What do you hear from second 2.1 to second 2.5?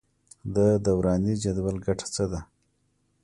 څه ده.